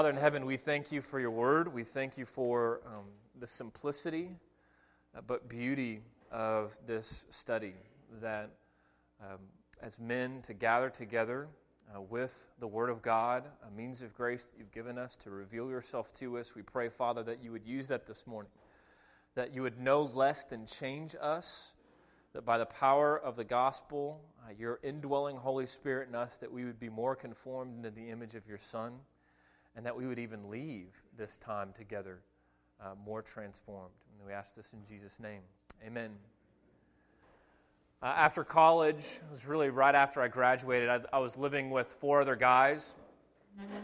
[0.00, 1.70] Father in heaven, we thank you for your word.
[1.70, 3.04] We thank you for um,
[3.38, 4.30] the simplicity
[5.14, 6.00] uh, but beauty
[6.32, 7.74] of this study
[8.22, 8.48] that
[9.20, 9.40] um,
[9.82, 11.48] as men to gather together
[11.94, 15.28] uh, with the Word of God, a means of grace that you've given us to
[15.28, 16.54] reveal yourself to us.
[16.54, 18.52] We pray, Father, that you would use that this morning,
[19.34, 21.74] that you would no less than change us,
[22.32, 26.50] that by the power of the gospel, uh, your indwelling Holy Spirit in us, that
[26.50, 28.94] we would be more conformed into the image of your Son,
[29.76, 32.20] and that we would even leave this time together
[32.80, 33.94] uh, more transformed.
[34.18, 35.40] And we ask this in Jesus' name.
[35.86, 36.10] Amen.
[38.02, 41.86] Uh, after college, it was really right after I graduated, I, I was living with
[42.00, 42.94] four other guys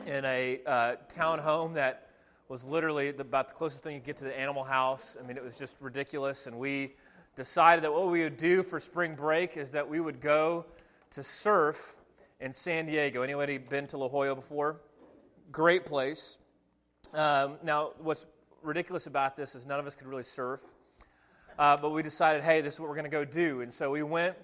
[0.06, 2.08] in a uh, town home that
[2.48, 5.16] was literally the, about the closest thing you get to the animal house.
[5.22, 6.46] I mean, it was just ridiculous.
[6.46, 6.94] And we
[7.34, 10.64] decided that what we would do for spring break is that we would go
[11.10, 11.96] to surf
[12.40, 13.22] in San Diego.
[13.22, 14.76] Anybody been to La Jolla before?
[15.52, 16.38] Great place.
[17.14, 18.26] Um, now, what's
[18.62, 20.60] ridiculous about this is none of us could really surf.
[21.56, 23.60] Uh, but we decided, hey, this is what we're going to go do.
[23.60, 24.36] And so we went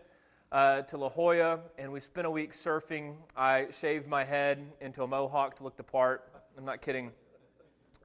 [0.52, 3.16] uh, to La Jolla and we spent a week surfing.
[3.36, 6.30] I shaved my head into a mohawk to look the part.
[6.56, 7.10] I'm not kidding.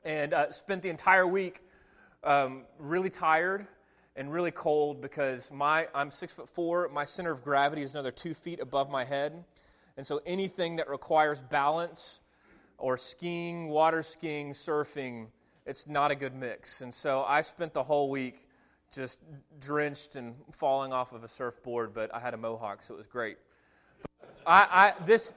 [0.03, 1.61] And uh, spent the entire week
[2.23, 3.67] um, really tired
[4.15, 6.89] and really cold because my, I'm six foot four.
[6.91, 9.43] My center of gravity is another two feet above my head.
[9.97, 12.21] And so anything that requires balance
[12.77, 15.27] or skiing, water skiing, surfing,
[15.65, 16.81] it's not a good mix.
[16.81, 18.47] And so I spent the whole week
[18.93, 19.19] just
[19.59, 23.07] drenched and falling off of a surfboard, but I had a mohawk, so it was
[23.07, 23.37] great.
[24.45, 25.33] I, I, this,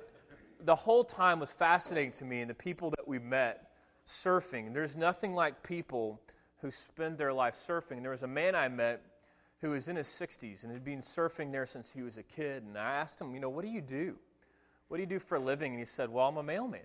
[0.65, 3.71] the whole time was fascinating to me, and the people that we met
[4.07, 4.75] surfing.
[4.75, 6.21] There's nothing like people
[6.61, 8.03] who spend their life surfing.
[8.03, 9.03] There was a man I met
[9.61, 12.63] who was in his 60s and had been surfing there since he was a kid,
[12.65, 14.17] and I asked him, you know, what do you do?
[14.89, 15.73] What do you do for a living?
[15.73, 16.81] And he said, well, I'm a mailman.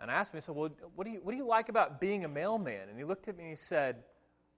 [0.00, 2.00] And I asked him, I said, well, what do you, what do you like about
[2.00, 2.88] being a mailman?
[2.88, 3.96] And he looked at me and he said,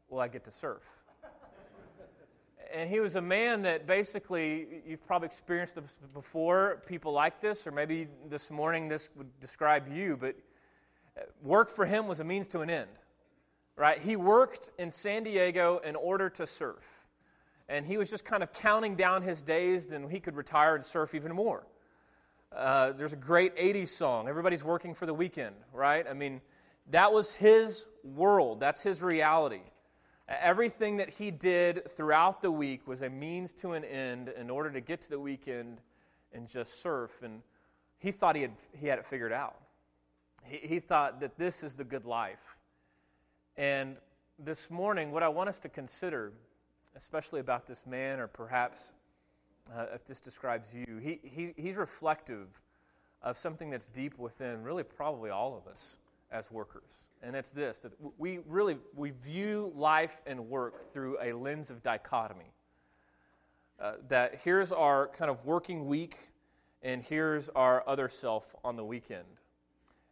[0.08, 0.83] well, I get to surf.
[2.75, 7.67] and he was a man that basically, you've probably experienced this before, people like this,
[7.67, 10.35] or maybe this morning this would describe you, but
[11.17, 12.90] uh, work for him was a means to an end,
[13.77, 14.01] right?
[14.01, 16.84] He worked in San Diego in order to surf.
[17.68, 20.84] And he was just kind of counting down his days, then he could retire and
[20.84, 21.67] surf even more.
[22.55, 26.07] Uh, there's a great 80s song, Everybody's Working for the Weekend, right?
[26.09, 26.41] I mean,
[26.91, 29.61] that was his world, that's his reality.
[30.29, 34.70] Everything that he did throughout the week was a means to an end in order
[34.70, 35.81] to get to the weekend
[36.33, 37.23] and just surf.
[37.23, 37.41] And
[37.98, 39.57] he thought he had, he had it figured out.
[40.45, 42.57] He, he thought that this is the good life.
[43.57, 43.97] And
[44.39, 46.33] this morning, what I want us to consider,
[46.95, 48.92] especially about this man, or perhaps
[49.74, 52.48] uh, if this describes you, he, he, he's reflective
[53.23, 55.96] of something that's deep within really probably all of us
[56.30, 56.98] as workers.
[57.23, 61.83] And it's this that we really we view life and work through a lens of
[61.83, 62.52] dichotomy.
[63.80, 66.17] Uh, that here's our kind of working week
[66.83, 69.27] and here's our other self on the weekend.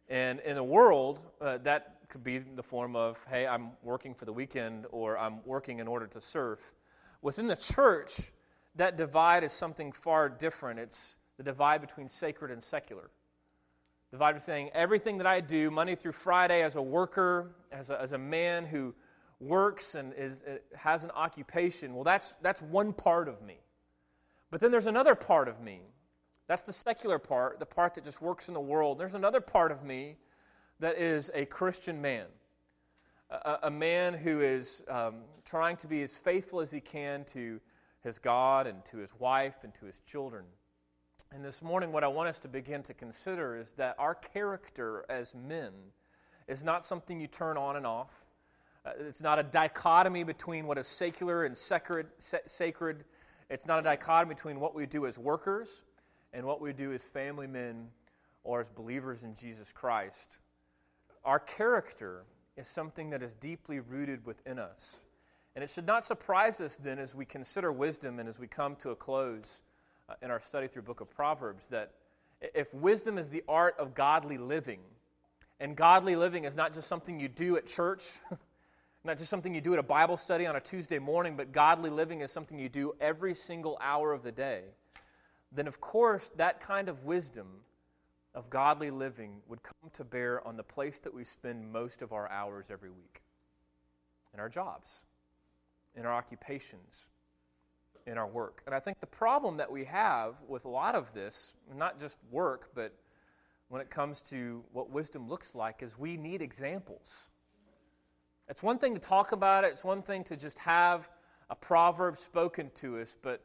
[0.09, 4.23] And in the world uh, that could be the form of hey i'm working for
[4.23, 6.59] the weekend or i'm working in order to serve.
[7.21, 8.31] within the church
[8.77, 13.09] that divide is something far different it's the divide between sacred and secular
[14.11, 17.89] the Bible is saying everything that I do, Monday through Friday, as a worker, as
[17.89, 18.95] a, as a man who
[19.41, 23.57] works and is, uh, has an occupation, well, that's, that's one part of me.
[24.49, 25.81] But then there's another part of me.
[26.47, 28.97] That's the secular part, the part that just works in the world.
[28.97, 30.15] There's another part of me
[30.79, 32.27] that is a Christian man,
[33.29, 37.59] a, a man who is um, trying to be as faithful as he can to
[38.03, 40.45] his God and to his wife and to his children.
[41.33, 45.05] And this morning, what I want us to begin to consider is that our character
[45.09, 45.71] as men
[46.47, 48.11] is not something you turn on and off.
[48.85, 53.03] Uh, it's not a dichotomy between what is secular and sacred, sacred.
[53.49, 55.83] It's not a dichotomy between what we do as workers
[56.33, 57.87] and what we do as family men
[58.43, 60.39] or as believers in Jesus Christ.
[61.25, 62.23] Our character
[62.55, 65.01] is something that is deeply rooted within us.
[65.57, 68.75] And it should not surprise us then as we consider wisdom and as we come
[68.75, 69.63] to a close
[70.07, 71.93] uh, in our study through book of Proverbs that
[72.53, 74.81] if wisdom is the art of godly living,
[75.59, 78.19] and godly living is not just something you do at church,
[79.03, 81.89] not just something you do at a Bible study on a Tuesday morning, but godly
[81.89, 84.61] living is something you do every single hour of the day,
[85.51, 87.47] then of course that kind of wisdom
[88.35, 92.13] of godly living would come to bear on the place that we spend most of
[92.13, 93.23] our hours every week
[94.35, 95.01] in our jobs,
[95.97, 97.07] in our occupations,
[98.05, 98.61] in our work.
[98.65, 102.17] And I think the problem that we have with a lot of this, not just
[102.31, 102.93] work, but
[103.67, 107.25] when it comes to what wisdom looks like is we need examples.
[108.47, 111.09] It's one thing to talk about it, it's one thing to just have
[111.49, 113.41] a proverb spoken to us, but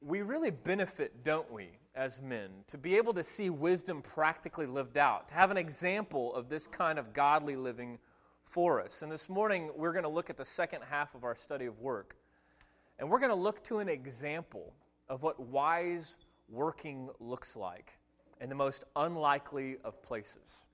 [0.00, 4.96] we really benefit, don't we, as men, to be able to see wisdom practically lived
[4.96, 7.98] out, to have an example of this kind of godly living
[8.52, 9.00] for us.
[9.00, 11.80] And this morning, we're going to look at the second half of our study of
[11.80, 12.16] work.
[12.98, 14.74] And we're going to look to an example
[15.08, 16.16] of what wise
[16.50, 17.92] working looks like
[18.42, 20.64] in the most unlikely of places.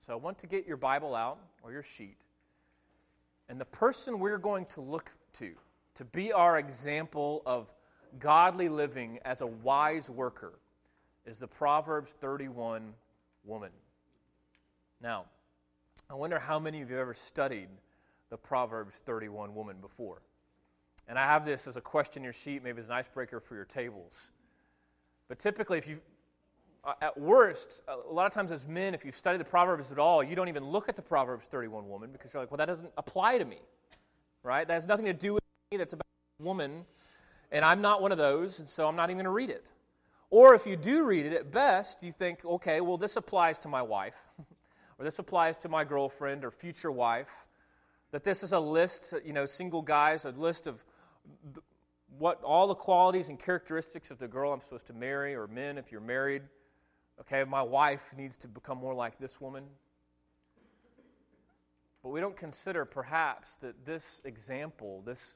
[0.00, 2.18] So I want to get your Bible out or your sheet.
[3.48, 5.50] And the person we're going to look to,
[5.96, 7.66] to be our example of
[8.20, 10.52] godly living as a wise worker,
[11.26, 12.94] is the Proverbs 31
[13.44, 13.70] woman.
[15.02, 15.24] Now,
[16.10, 17.68] I wonder how many of you have ever studied
[18.30, 20.22] the Proverbs 31 woman before.
[21.08, 23.54] And I have this as a question in your sheet, maybe as an icebreaker for
[23.54, 24.30] your tables.
[25.28, 26.00] But typically, if you,
[26.84, 29.98] uh, at worst, a lot of times as men, if you study the Proverbs at
[29.98, 32.66] all, you don't even look at the Proverbs 31 woman because you're like, well, that
[32.66, 33.58] doesn't apply to me,
[34.42, 34.66] right?
[34.66, 35.78] That has nothing to do with me.
[35.78, 36.06] That's about
[36.38, 36.84] woman,
[37.52, 39.66] and I'm not one of those, and so I'm not even going to read it.
[40.30, 43.68] Or if you do read it, at best, you think, okay, well, this applies to
[43.68, 44.16] my wife,
[44.98, 47.46] or this applies to my girlfriend or future wife.
[48.10, 50.82] That this is a list, you know, single guys, a list of
[52.18, 55.76] what all the qualities and characteristics of the girl I'm supposed to marry, or men
[55.76, 56.42] if you're married
[57.20, 59.64] Okay, my wife needs to become more like this woman.
[62.02, 65.34] But we don't consider perhaps that this example, this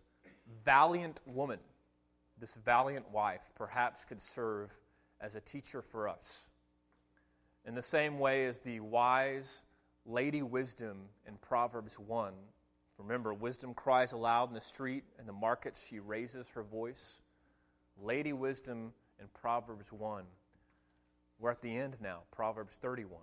[0.64, 1.58] valiant woman,
[2.38, 4.70] this valiant wife, perhaps could serve
[5.20, 6.44] as a teacher for us.
[7.66, 9.62] In the same way as the wise
[10.04, 12.32] Lady Wisdom in Proverbs 1.
[12.98, 17.20] Remember, wisdom cries aloud in the street, in the markets she raises her voice.
[18.00, 20.24] Lady Wisdom in Proverbs 1
[21.42, 23.20] we're at the end now, Proverbs 31.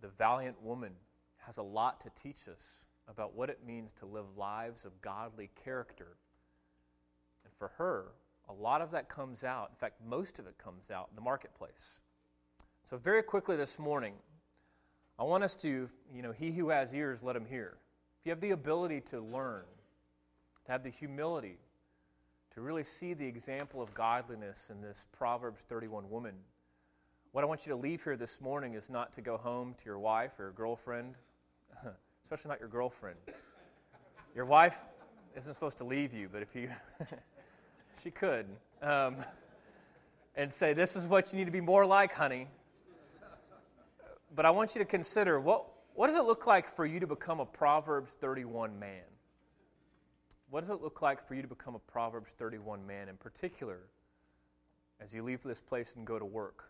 [0.00, 0.90] The valiant woman
[1.36, 5.48] has a lot to teach us about what it means to live lives of godly
[5.64, 6.16] character.
[7.44, 8.06] And for her,
[8.48, 9.70] a lot of that comes out.
[9.70, 11.98] In fact, most of it comes out in the marketplace.
[12.84, 14.14] So, very quickly this morning,
[15.18, 17.76] I want us to, you know, he who has ears, let him hear.
[18.20, 19.64] If you have the ability to learn,
[20.66, 21.58] to have the humility
[22.54, 26.34] to really see the example of godliness in this Proverbs 31 woman.
[27.32, 29.84] What I want you to leave here this morning is not to go home to
[29.84, 31.14] your wife or your girlfriend,
[32.24, 33.18] especially not your girlfriend.
[34.34, 34.78] Your wife
[35.36, 36.70] isn't supposed to leave you, but if you,
[38.02, 38.46] she could,
[38.82, 39.16] um,
[40.34, 42.48] and say, This is what you need to be more like, honey.
[44.34, 47.06] But I want you to consider what, what does it look like for you to
[47.06, 49.02] become a Proverbs 31 man?
[50.50, 53.78] What does it look like for you to become a Proverbs 31 man in particular
[55.00, 56.64] as you leave this place and go to work?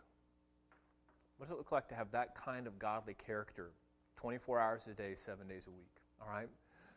[1.37, 3.71] What does it look like to have that kind of godly character
[4.17, 5.89] 24 hours a day, seven days a week?
[6.21, 6.47] All right?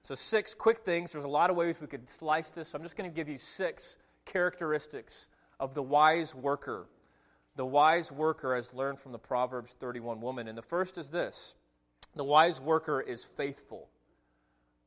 [0.03, 1.13] So, six quick things.
[1.13, 2.75] There's a lot of ways we could slice this.
[2.75, 3.97] I'm just going to give you six
[4.27, 5.29] characteristics
[5.59, 6.87] of the wise worker.
[7.57, 10.49] The wise worker, as learned from the Proverbs 31 woman.
[10.49, 11.55] And the first is this
[12.15, 13.89] the wise worker is faithful.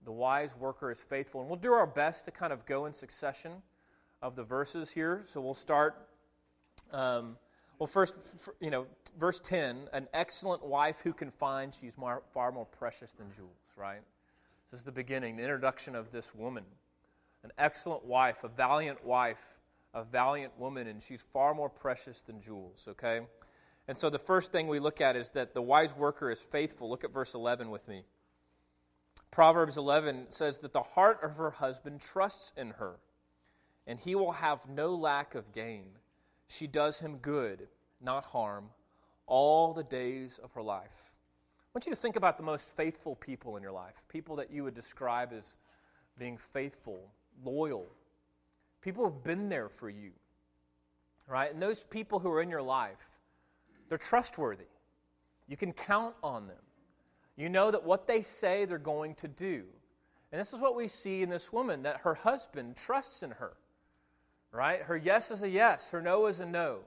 [0.06, 1.42] The wise worker is faithful.
[1.42, 3.52] And we'll do our best to kind of go in succession
[4.22, 5.24] of the verses here.
[5.26, 6.08] So we'll start.
[6.92, 7.38] Um,
[7.80, 8.18] well, first,
[8.60, 8.88] you know,
[9.20, 11.94] verse 10 an excellent wife who can find, she's
[12.34, 14.02] far more precious than jewels, right?
[14.72, 16.64] This is the beginning, the introduction of this woman.
[17.44, 19.57] An excellent wife, a valiant wife,
[19.94, 23.22] a valiant woman, and she's far more precious than jewels, okay?
[23.88, 26.90] And so the first thing we look at is that the wise worker is faithful.
[26.90, 28.04] Look at verse 11 with me.
[29.32, 32.96] Proverbs 11 says that the heart of her husband trusts in her,
[33.86, 35.86] and he will have no lack of gain.
[36.48, 37.68] She does him good,
[38.02, 38.70] not harm,
[39.26, 41.14] all the days of her life.
[41.60, 44.52] I want you to think about the most faithful people in your life, people that
[44.52, 45.56] you would describe as
[46.18, 47.00] being faithful,
[47.44, 47.86] loyal,
[48.82, 50.12] people have been there for you,
[51.28, 51.52] right?
[51.52, 52.98] And those people who are in your life,
[53.90, 54.66] they're trustworthy.
[55.48, 56.58] You can count on them.
[57.36, 59.64] You know that what they say they're going to do.
[60.32, 63.54] And this is what we see in this woman that her husband trusts in her.
[64.52, 64.82] Right?
[64.82, 66.80] Her yes is a yes, her no is a no.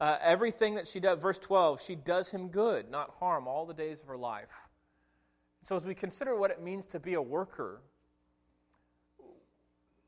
[0.00, 3.74] Uh, everything that she does, verse 12, she does him good, not harm, all the
[3.74, 4.48] days of her life.
[5.62, 7.82] So, as we consider what it means to be a worker,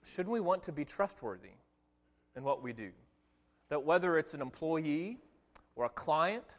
[0.04, 1.54] should we want to be trustworthy
[2.36, 2.90] in what we do?
[3.68, 5.18] That whether it's an employee
[5.76, 6.56] or a client,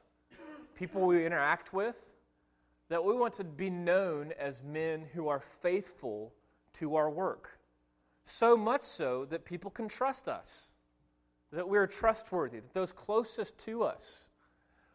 [0.75, 1.95] people we interact with,
[2.89, 6.33] that we want to be known as men who are faithful
[6.73, 7.57] to our work.
[8.25, 10.67] So much so that people can trust us,
[11.51, 14.29] that we're trustworthy, that those closest to us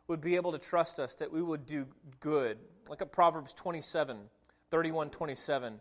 [0.09, 1.87] would be able to trust us, that we would do
[2.21, 2.59] good.
[2.89, 4.19] Look at Proverbs 27,
[4.71, 5.81] 31, 27.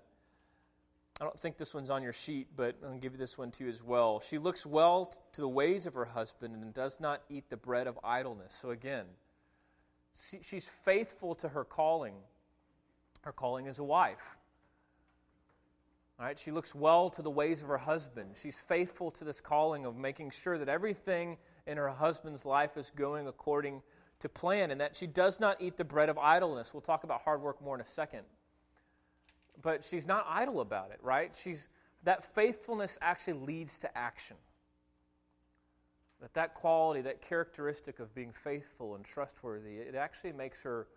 [1.20, 3.38] I don't think this one's on your sheet, but I'm going to give you this
[3.38, 4.20] one too as well.
[4.20, 7.88] She looks well to the ways of her husband and does not eat the bread
[7.88, 8.54] of idleness.
[8.54, 9.06] So again,
[10.14, 12.14] she's faithful to her calling.
[13.22, 14.38] Her calling is a wife.
[16.20, 18.36] All right, she looks well to the ways of her husband.
[18.40, 22.92] She's faithful to this calling of making sure that everything in her husband's life is
[22.96, 23.82] going according
[24.20, 26.74] to plan and that she does not eat the bread of idleness.
[26.74, 28.24] We'll talk about hard work more in a second.
[29.62, 31.36] But she's not idle about it, right?
[31.36, 31.68] She's
[32.04, 34.38] that faithfulness actually leads to action.
[36.22, 40.88] That that quality, that characteristic of being faithful and trustworthy, it actually makes her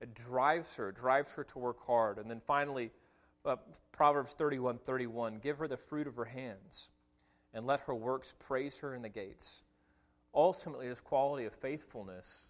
[0.00, 2.18] it drives her, drives her to work hard.
[2.18, 2.90] And then finally,
[3.44, 3.56] uh,
[3.92, 6.90] Proverbs 31 31 Give her the fruit of her hands,
[7.54, 9.62] and let her works praise her in the gates.
[10.34, 12.46] Ultimately, this quality of faithfulness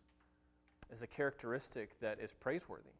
[0.92, 2.90] is a characteristic that is praiseworthy,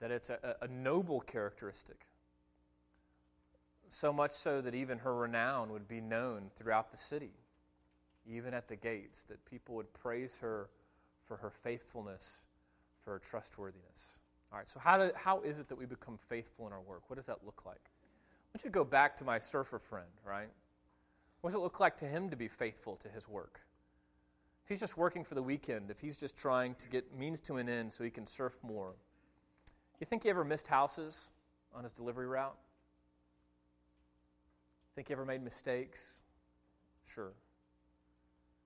[0.00, 2.06] that it's a, a noble characteristic.
[3.88, 7.32] So much so that even her renown would be known throughout the city,
[8.26, 10.70] even at the gates, that people would praise her
[11.26, 12.42] for her faithfulness,
[13.04, 14.18] for her trustworthiness.
[14.52, 17.02] All right, so how, do, how is it that we become faithful in our work?
[17.08, 17.80] What does that look like?
[17.84, 20.48] I want you to go back to my surfer friend, right?
[21.40, 23.60] What does it look like to him to be faithful to his work?
[24.64, 27.56] If he's just working for the weekend, if he's just trying to get means to
[27.56, 28.94] an end so he can surf more,
[30.00, 31.28] you think he ever missed houses
[31.74, 32.56] on his delivery route?
[34.94, 36.22] Think he ever made mistakes?
[37.06, 37.32] Sure.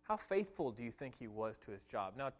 [0.03, 2.14] How faithful do you think he was to his job?
[2.17, 2.33] Now, I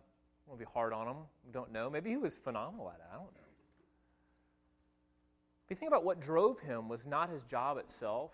[0.47, 1.17] want to be hard on him.
[1.47, 1.89] We don't know.
[1.89, 3.07] Maybe he was phenomenal at it.
[3.11, 3.41] I don't know.
[5.65, 8.33] If you think about what drove him was not his job itself,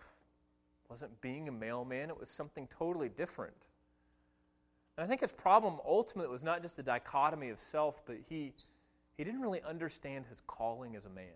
[0.84, 3.54] it wasn't being a mailman, it was something totally different.
[4.96, 8.52] And I think his problem ultimately was not just the dichotomy of self, but he,
[9.20, 11.26] he didn't really understand his calling as a man.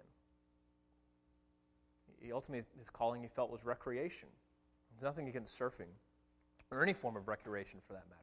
[2.18, 4.30] He ultimately, his calling he felt was recreation.
[4.90, 5.92] There's nothing against surfing,
[6.70, 8.22] or any form of recreation for that matter.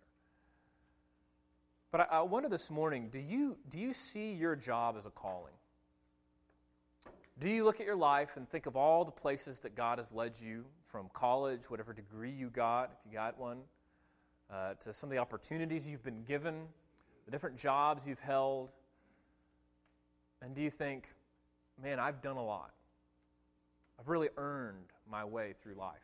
[1.91, 5.11] But I, I wonder this morning do you, do you see your job as a
[5.11, 5.53] calling?
[7.39, 10.11] Do you look at your life and think of all the places that God has
[10.11, 13.59] led you from college, whatever degree you got, if you got one,
[14.51, 16.63] uh, to some of the opportunities you've been given,
[17.25, 18.71] the different jobs you've held?
[20.41, 21.07] And do you think,
[21.81, 22.71] man, I've done a lot?
[23.99, 25.99] I've really earned my way through life.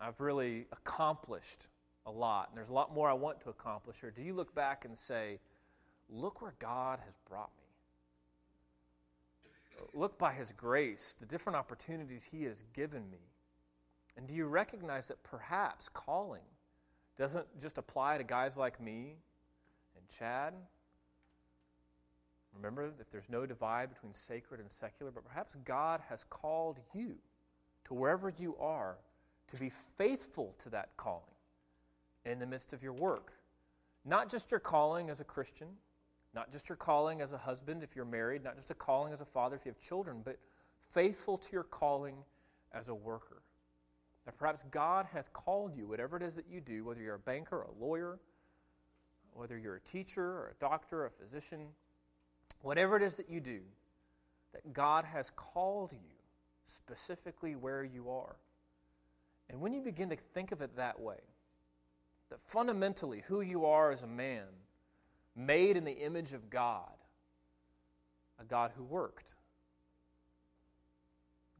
[0.00, 1.68] I've really accomplished
[2.06, 4.04] a lot, and there's a lot more I want to accomplish?
[4.04, 5.40] Or do you look back and say,
[6.08, 7.64] look where God has brought me?
[9.92, 13.18] Look by His grace, the different opportunities He has given me.
[14.16, 16.44] And do you recognize that perhaps calling
[17.18, 19.16] doesn't just apply to guys like me
[19.96, 20.54] and Chad?
[22.56, 27.16] Remember, if there's no divide between sacred and secular, but perhaps God has called you
[27.84, 28.96] to wherever you are
[29.48, 31.22] to be faithful to that calling
[32.24, 33.32] in the midst of your work.
[34.04, 35.68] Not just your calling as a Christian,
[36.34, 39.20] not just your calling as a husband if you're married, not just a calling as
[39.20, 40.38] a father if you have children, but
[40.90, 42.16] faithful to your calling
[42.72, 43.42] as a worker.
[44.24, 47.18] That perhaps God has called you, whatever it is that you do, whether you're a
[47.18, 48.18] banker, or a lawyer,
[49.34, 51.68] whether you're a teacher or a doctor, a physician,
[52.66, 53.60] whatever it is that you do,
[54.52, 56.16] that God has called you
[56.66, 58.34] specifically where you are.
[59.48, 61.20] And when you begin to think of it that way,
[62.28, 64.46] that fundamentally who you are as a man,
[65.36, 66.90] made in the image of God,
[68.40, 69.36] a God who worked,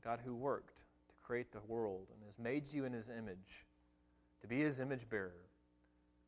[0.03, 3.65] a God who worked to create the world and has made you in his image,
[4.41, 5.47] to be his image bearer,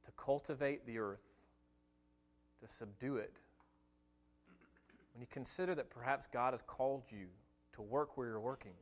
[0.07, 1.27] to cultivate the earth,
[2.61, 3.39] to subdue it.
[5.19, 7.27] When you consider that perhaps God has called you
[7.73, 8.75] to work where you're working,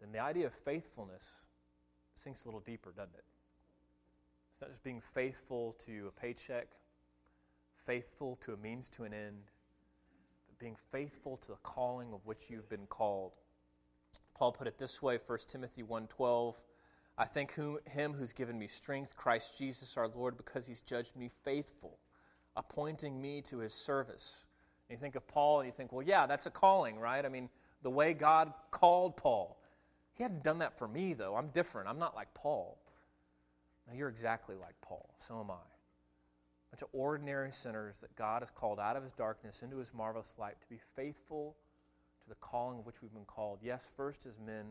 [0.00, 1.24] then the idea of faithfulness
[2.14, 3.24] sinks a little deeper, doesn't it?
[4.50, 6.66] It's not just being faithful to a paycheck,
[7.86, 9.52] faithful to a means to an end,
[10.48, 13.34] but being faithful to the calling of which you've been called.
[14.34, 16.56] Paul put it this way, 1 Timothy 1:12,
[17.16, 21.30] I thank him who's given me strength, Christ Jesus our Lord, because he's judged me
[21.44, 22.00] faithful,
[22.58, 24.44] appointing me to his service.
[24.88, 27.24] And you think of Paul and you think, well, yeah, that's a calling, right?
[27.24, 27.48] I mean,
[27.82, 29.56] the way God called Paul.
[30.14, 31.36] He hadn't done that for me, though.
[31.36, 31.88] I'm different.
[31.88, 32.76] I'm not like Paul.
[33.86, 35.08] Now, you're exactly like Paul.
[35.18, 35.54] So am I.
[35.54, 39.94] A bunch of ordinary sinners that God has called out of his darkness into his
[39.94, 41.56] marvelous light to be faithful
[42.22, 43.60] to the calling of which we've been called.
[43.62, 44.66] Yes, first as men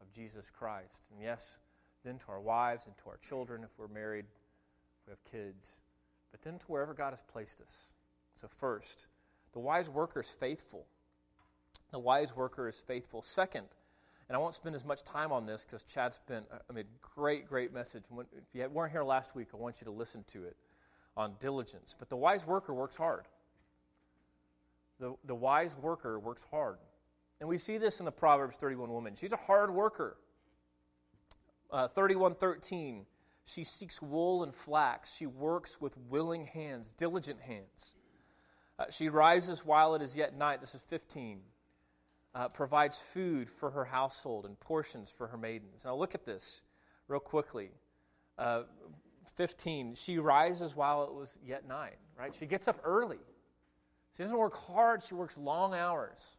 [0.00, 1.02] of Jesus Christ.
[1.12, 1.58] And yes,
[2.04, 5.76] then to our wives and to our children if we're married, if we have kids,
[6.30, 7.90] but then to wherever God has placed us.
[8.34, 9.06] So, first,
[9.52, 10.86] the wise worker is faithful.
[11.90, 13.22] The wise worker is faithful.
[13.22, 13.66] Second,
[14.28, 17.48] and I won't spend as much time on this because Chad spent, I mean, great,
[17.48, 18.04] great message.
[18.32, 20.56] If you weren't here last week, I want you to listen to it
[21.16, 21.96] on diligence.
[21.98, 23.24] But the wise worker works hard.
[25.00, 26.78] The, the wise worker works hard.
[27.40, 29.14] And we see this in the Proverbs 31 woman.
[29.14, 30.16] She's a hard worker.
[31.70, 33.06] Uh, 3113,
[33.48, 35.16] she seeks wool and flax.
[35.16, 37.94] She works with willing hands, diligent hands.
[38.78, 40.60] Uh, she rises while it is yet night.
[40.60, 41.40] This is 15
[42.34, 45.84] uh, provides food for her household and portions for her maidens.
[45.84, 46.62] Now, look at this
[47.08, 47.70] real quickly.
[48.38, 48.62] Uh,
[49.36, 52.34] 15, she rises while it was yet night, right?
[52.34, 53.18] She gets up early.
[54.16, 56.36] She doesn't work hard, she works long hours.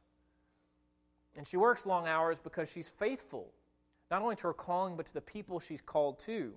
[1.36, 3.52] And she works long hours because she's faithful,
[4.10, 6.54] not only to her calling, but to the people she's called to.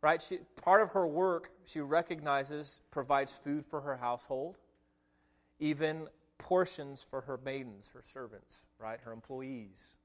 [0.00, 0.22] Right?
[0.22, 4.58] She, part of her work, she recognizes, provides food for her household,
[5.58, 9.00] even portions for her maidens, her servants, right?
[9.00, 9.96] Her employees.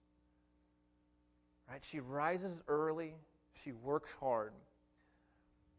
[1.70, 1.84] Right?
[1.84, 3.14] She rises early,
[3.54, 4.52] she works hard.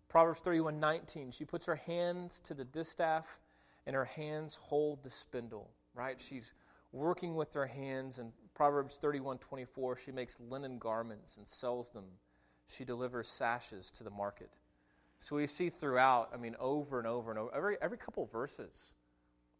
[0.09, 3.41] Proverbs 31 19, she puts her hands to the distaff
[3.87, 6.21] and her hands hold the spindle, right?
[6.21, 6.53] She's
[6.93, 8.19] working with her hands.
[8.19, 12.05] And Proverbs 31 24, she makes linen garments and sells them.
[12.69, 14.51] She delivers sashes to the market.
[15.21, 18.93] So we see throughout, I mean, over and over and over, every, every couple verses,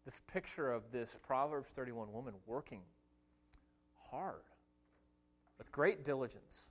[0.05, 2.81] this picture of this Proverbs 31 woman working
[4.11, 4.43] hard
[5.59, 6.69] with great diligence.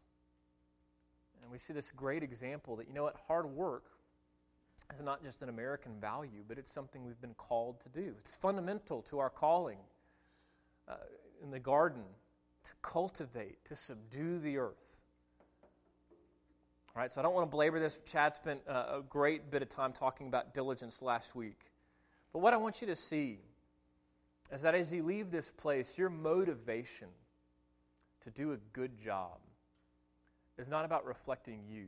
[1.41, 3.85] And we see this great example that, you know what, hard work
[4.95, 8.13] is not just an American value, but it's something we've been called to do.
[8.19, 9.79] It's fundamental to our calling
[10.87, 10.95] uh,
[11.41, 12.03] in the garden
[12.63, 14.92] to cultivate, to subdue the earth.
[16.95, 17.99] All right, so I don't want to belabor this.
[18.05, 21.71] Chad spent uh, a great bit of time talking about diligence last week.
[22.31, 23.39] But what I want you to see
[24.51, 27.07] is that as you leave this place, your motivation
[28.23, 29.39] to do a good job
[30.59, 31.87] is not about reflecting you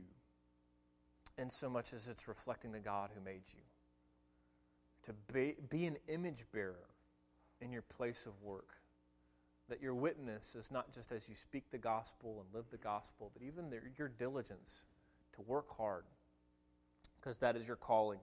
[1.38, 3.62] in so much as it's reflecting the God who made you.
[5.04, 6.88] To be, be an image bearer
[7.60, 8.70] in your place of work.
[9.68, 13.30] That your witness is not just as you speak the gospel and live the gospel,
[13.32, 14.82] but even the, your diligence
[15.36, 16.04] to work hard,
[17.20, 18.18] because that is your calling.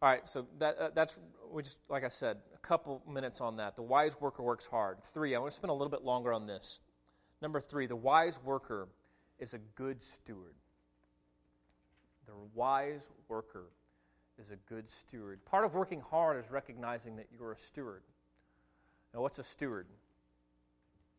[0.00, 1.18] All right, so that, uh, that's,
[1.52, 3.74] we just, like I said, a couple minutes on that.
[3.74, 5.02] The wise worker works hard.
[5.02, 6.82] Three, I want to spend a little bit longer on this.
[7.42, 8.88] Number three, the wise worker
[9.38, 10.54] is a good steward.
[12.26, 13.70] The wise worker
[14.38, 15.44] is a good steward.
[15.44, 18.02] Part of working hard is recognizing that you're a steward.
[19.12, 19.86] Now, what's a steward?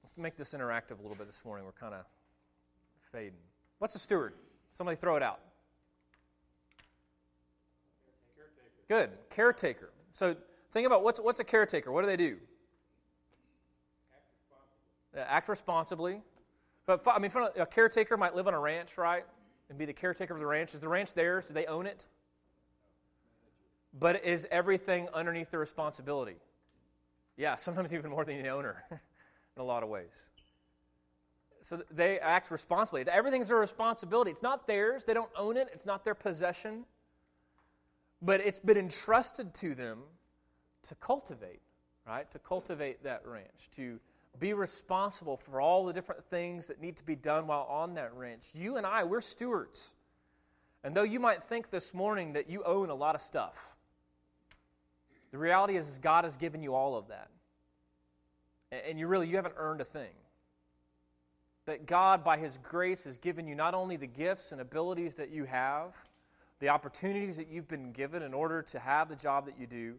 [0.04, 1.66] Let's make this interactive a little bit this morning.
[1.66, 2.06] We're kind of
[3.12, 3.40] fading.
[3.80, 4.34] What's a steward?
[4.74, 5.40] Somebody throw it out.
[8.88, 9.12] Good.
[9.30, 9.92] Caretaker.
[10.14, 10.36] So
[10.72, 11.92] think about what's, what's a caretaker?
[11.92, 12.38] What do they do?
[14.12, 15.24] Act responsibly.
[15.28, 16.22] Act responsibly.
[16.88, 19.24] But, I mean, a caretaker might live on a ranch, right?
[19.70, 20.74] And be the caretaker of the ranch.
[20.74, 21.46] Is the ranch theirs?
[21.46, 22.08] Do they own it?
[23.94, 26.38] But is everything underneath their responsibility?
[27.38, 30.30] Yeah, sometimes even more than the owner in a lot of ways.
[31.62, 33.04] So they act responsibly.
[33.08, 34.32] Everything's their responsibility.
[34.32, 35.04] It's not theirs.
[35.06, 35.70] They don't own it.
[35.74, 36.86] It's not their possession
[38.22, 40.00] but it's been entrusted to them
[40.84, 41.62] to cultivate,
[42.08, 42.30] right?
[42.32, 44.00] To cultivate that ranch, to
[44.40, 48.14] be responsible for all the different things that need to be done while on that
[48.14, 48.50] ranch.
[48.54, 49.94] You and I, we're stewards.
[50.84, 53.76] And though you might think this morning that you own a lot of stuff,
[55.32, 57.30] the reality is, is God has given you all of that.
[58.88, 60.12] And you really you haven't earned a thing.
[61.70, 65.30] That God, by His grace, has given you not only the gifts and abilities that
[65.30, 65.94] you have,
[66.60, 69.94] the opportunities that you've been given in order to have the job that you do,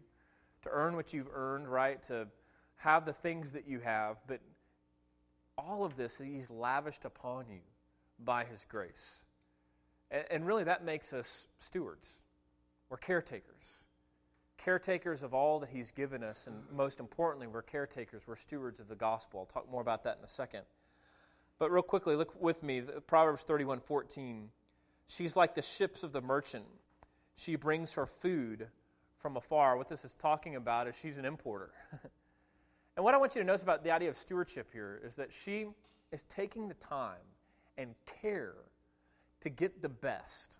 [0.63, 2.03] to earn what you've earned, right?
[2.07, 2.27] To
[2.75, 4.17] have the things that you have.
[4.27, 4.41] But
[5.57, 7.61] all of this, He's lavished upon you
[8.19, 9.23] by His grace.
[10.11, 12.19] And, and really, that makes us stewards
[12.89, 13.77] or caretakers.
[14.57, 16.47] Caretakers of all that He's given us.
[16.47, 19.39] And most importantly, we're caretakers, we're stewards of the gospel.
[19.39, 20.63] I'll talk more about that in a second.
[21.61, 24.49] But real quickly, look with me, Proverbs 31 14
[25.05, 26.65] She's like the ships of the merchant.
[27.35, 28.67] She brings her food
[29.19, 29.77] from afar.
[29.77, 31.69] What this is talking about is she's an importer.
[32.97, 35.31] and what I want you to notice about the idea of stewardship here is that
[35.31, 35.67] she
[36.11, 37.21] is taking the time
[37.77, 37.93] and
[38.23, 38.55] care
[39.41, 40.57] to get the best.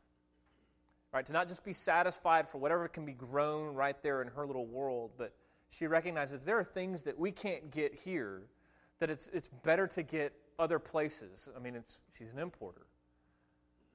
[1.12, 1.26] Right?
[1.26, 4.68] To not just be satisfied for whatever can be grown right there in her little
[4.68, 5.34] world, but
[5.72, 8.44] she recognizes there are things that we can't get here
[9.00, 11.50] that it's, it's better to get other places.
[11.56, 12.86] I mean, it's, she's an importer.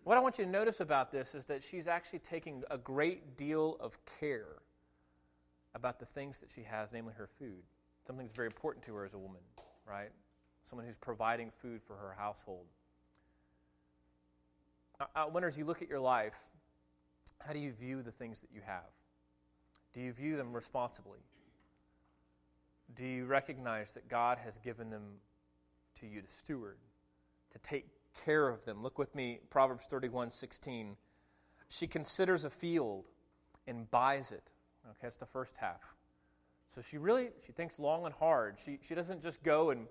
[0.05, 3.37] What I want you to notice about this is that she's actually taking a great
[3.37, 4.63] deal of care
[5.75, 7.63] about the things that she has, namely her food.
[8.07, 9.41] Something that's very important to her as a woman,
[9.89, 10.11] right?
[10.65, 12.67] Someone who's providing food for her household.
[15.01, 16.35] Uh, uh, I wonder as you look at your life,
[17.45, 18.91] how do you view the things that you have?
[19.93, 21.21] Do you view them responsibly?
[22.95, 25.03] Do you recognize that God has given them
[26.01, 26.79] to you to steward,
[27.53, 27.87] to take
[28.25, 28.83] care of them?
[28.83, 30.97] Look with me, Proverbs 31 16.
[31.69, 33.07] She considers a field
[33.67, 34.51] and buys it.
[34.87, 35.81] Okay, that's the first half.
[36.75, 38.57] So she really she thinks long and hard.
[38.65, 39.87] She she doesn't just go and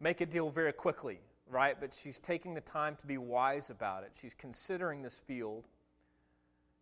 [0.00, 1.76] make a deal very quickly, right?
[1.78, 4.12] But she's taking the time to be wise about it.
[4.14, 5.68] She's considering this field.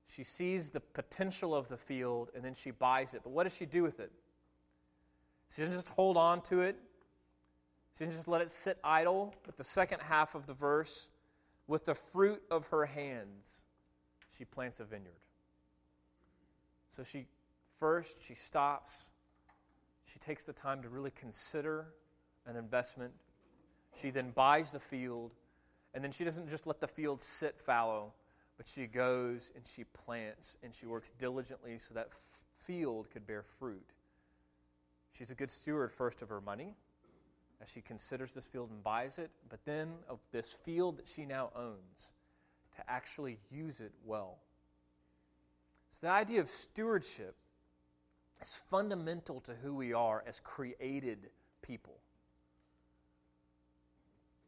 [0.06, 3.20] She sees the potential of the field and then she buys it.
[3.24, 4.10] But what does she do with it?
[5.50, 6.76] She doesn't just hold on to it.
[7.98, 9.34] She doesn't just let it sit idle.
[9.44, 11.08] But the second half of the verse,
[11.66, 13.61] with the fruit of her hands,
[14.37, 15.18] she plants a vineyard.
[16.94, 17.26] So she
[17.80, 19.08] first she stops.
[20.04, 21.87] She takes the time to really consider
[22.46, 23.12] an investment.
[24.00, 25.34] She then buys the field,
[25.92, 28.12] and then she doesn't just let the field sit fallow,
[28.56, 32.11] but she goes and she plants and she works diligently so that
[32.61, 33.90] field could bear fruit.
[35.12, 36.76] She's a good steward first of her money
[37.62, 41.24] as she considers this field and buys it, but then of this field that she
[41.24, 42.12] now owns
[42.76, 44.38] to actually use it well.
[45.90, 47.34] So the idea of stewardship
[48.40, 51.30] is fundamental to who we are as created
[51.62, 51.96] people.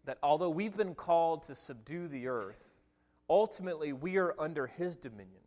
[0.04, 2.80] That although we've been called to subdue the earth,
[3.28, 5.42] ultimately we are under his dominion.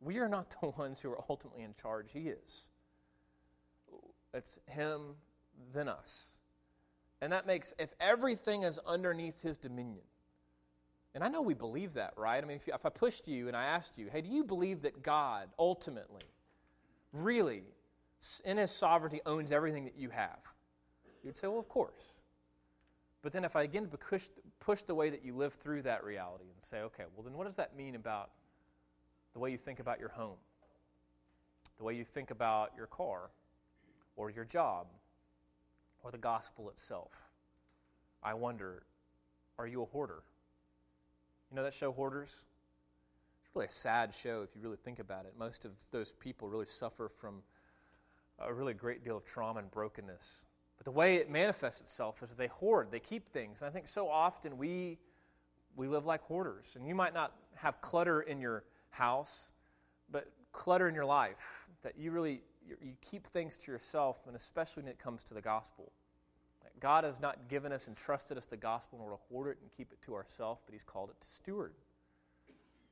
[0.00, 2.66] We are not the ones who are ultimately in charge, he is.
[4.32, 5.00] It's him,
[5.72, 6.34] then us.
[7.24, 10.04] And that makes, if everything is underneath his dominion,
[11.14, 12.44] and I know we believe that, right?
[12.44, 14.44] I mean, if, you, if I pushed you and I asked you, hey, do you
[14.44, 16.24] believe that God ultimately,
[17.14, 17.62] really,
[18.44, 20.36] in his sovereignty, owns everything that you have?
[21.22, 22.12] You'd say, well, of course.
[23.22, 24.26] But then if I again push,
[24.60, 27.46] push the way that you live through that reality and say, okay, well, then what
[27.46, 28.32] does that mean about
[29.32, 30.36] the way you think about your home,
[31.78, 33.30] the way you think about your car,
[34.14, 34.88] or your job,
[36.04, 37.10] or the gospel itself?
[38.22, 38.84] I wonder,
[39.58, 40.22] are you a hoarder?
[41.50, 42.30] You know that show, Hoarders?
[42.30, 45.34] It's really a sad show if you really think about it.
[45.38, 47.42] Most of those people really suffer from
[48.38, 50.44] a really great deal of trauma and brokenness.
[50.76, 53.60] But the way it manifests itself is that they hoard, they keep things.
[53.60, 54.98] And I think so often we
[55.76, 56.74] we live like hoarders.
[56.76, 59.50] And you might not have clutter in your house,
[60.10, 64.82] but clutter in your life that you really you keep things to yourself, and especially
[64.82, 65.92] when it comes to the gospel.
[66.80, 69.58] God has not given us and trusted us the gospel in order to hoard it
[69.62, 71.72] and keep it to ourselves, but He's called it to steward.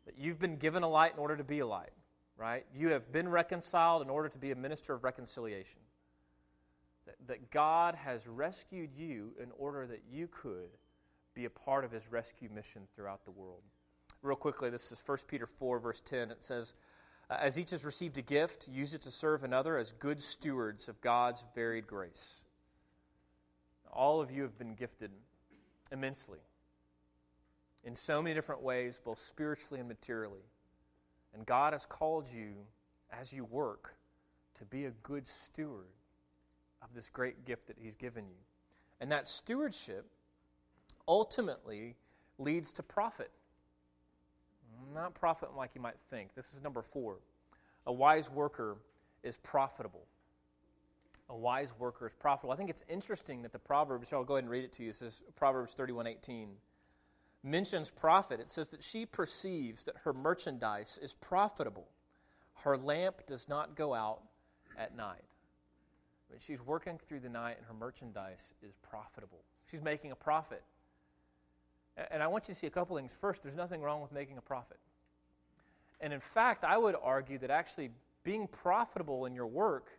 [0.07, 1.93] That you've been given a light in order to be a light,
[2.37, 2.65] right?
[2.75, 5.81] You have been reconciled in order to be a minister of reconciliation
[7.07, 10.71] that, that God has rescued you in order that you could
[11.35, 13.63] be a part of his rescue mission throughout the world.
[14.23, 16.31] Real quickly, this is 1 Peter 4, verse 10.
[16.31, 16.75] It says,
[17.41, 21.01] As each has received a gift, use it to serve another as good stewards of
[21.01, 22.43] God's varied grace.
[23.93, 25.11] All of you have been gifted
[25.91, 26.39] immensely
[27.85, 30.45] in so many different ways, both spiritually and materially.
[31.35, 32.55] And God has called you,
[33.11, 33.95] as you work,
[34.59, 35.87] to be a good steward
[36.83, 38.37] of this great gift that He's given you.
[39.01, 40.07] And that stewardship
[41.09, 41.97] ultimately
[42.39, 43.31] leads to profit.
[44.95, 46.35] Not profit like you might think.
[46.35, 47.17] This is number four.
[47.87, 48.77] A wise worker
[49.23, 50.07] is profitable.
[51.31, 52.53] A wise worker is profitable.
[52.53, 54.83] I think it's interesting that the Proverbs, so I'll go ahead and read it to
[54.83, 54.91] you.
[54.91, 56.49] It says Proverbs 31 18
[57.43, 58.41] mentions profit.
[58.41, 61.89] It says that she perceives that her merchandise is profitable.
[62.63, 64.21] Her lamp does not go out
[64.79, 65.25] at night.
[66.31, 69.41] But she's working through the night and her merchandise is profitable.
[69.71, 70.63] She's making a profit.
[72.11, 73.13] And I want you to see a couple things.
[73.21, 74.79] First, there's nothing wrong with making a profit.
[76.01, 77.91] And in fact, I would argue that actually
[78.25, 79.91] being profitable in your work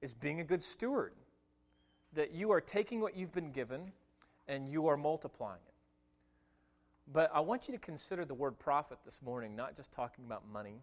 [0.00, 1.12] is being a good steward.
[2.14, 3.92] That you are taking what you've been given
[4.48, 5.74] and you are multiplying it.
[7.12, 10.44] But I want you to consider the word profit this morning, not just talking about
[10.52, 10.80] money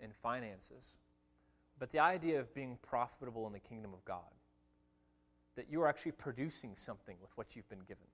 [0.00, 0.96] and finances,
[1.78, 4.20] but the idea of being profitable in the kingdom of God
[5.56, 8.06] that you are actually producing something with what you've been given.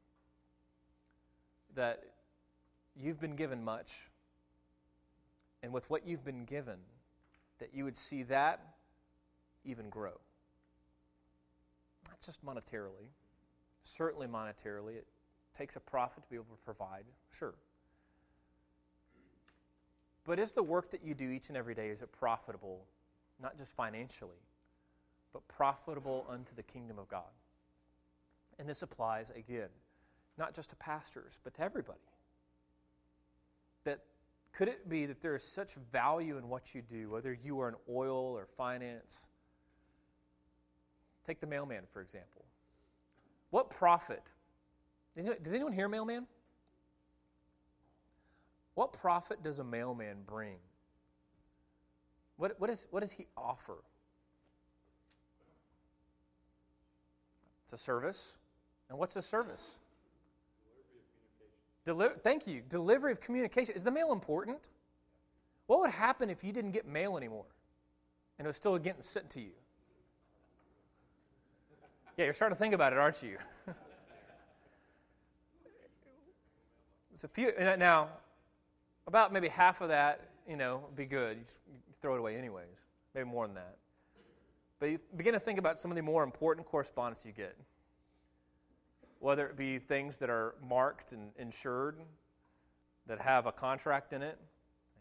[1.79, 2.03] That
[2.97, 4.11] you've been given much,
[5.62, 6.79] and with what you've been given,
[7.61, 8.61] that you would see that
[9.64, 10.19] even grow.
[12.09, 13.12] Not just monetarily,
[13.85, 15.07] certainly monetarily, it
[15.55, 17.55] takes a profit to be able to provide, sure.
[20.25, 22.87] but is the work that you do each and every day is it profitable,
[23.41, 24.43] not just financially,
[25.33, 27.31] but profitable unto the kingdom of God?
[28.59, 29.69] And this applies again,
[30.38, 31.98] not just to pastors, but to everybody.
[33.85, 34.01] That
[34.53, 37.68] could it be that there is such value in what you do, whether you are
[37.68, 39.27] in oil or finance?
[41.27, 42.44] Take the mailman, for example.
[43.51, 44.22] What profit?
[45.16, 46.27] Does anyone hear mailman?
[48.74, 50.59] What profit does a mailman bring?
[52.37, 53.79] What, what, is, what does he offer?
[57.64, 58.38] It's a service.
[58.88, 59.77] And what's a service?
[62.22, 62.62] Thank you.
[62.68, 63.74] Delivery of communication.
[63.74, 64.68] Is the mail important?
[65.66, 67.44] What would happen if you didn't get mail anymore
[68.38, 69.51] and it was still getting sent to you?
[72.16, 73.38] Yeah, you're starting to think about it, aren't you?
[77.14, 77.53] it's a few.
[77.59, 78.09] Now,
[79.07, 81.38] about maybe half of that, you know, be good.
[81.68, 82.66] You throw it away anyways.
[83.14, 83.77] Maybe more than that.
[84.81, 87.57] But you begin to think about some of the more important correspondence you get
[89.20, 91.96] whether it be things that are marked and insured,
[93.07, 94.38] that have a contract in it,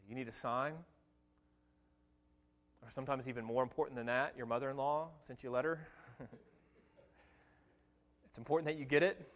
[0.09, 0.73] you need to sign.
[2.81, 5.79] Or sometimes even more important than that, your mother in law sent you a letter.
[8.25, 9.29] it's important that you get it.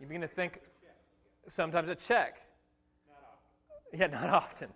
[0.00, 0.60] You begin to think
[1.48, 2.42] sometimes a check.
[3.08, 4.68] Not yeah, not often.